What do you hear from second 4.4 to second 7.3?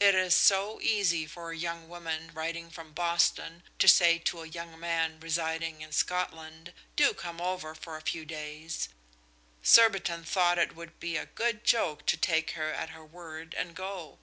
a young man residing in Scotland, "Do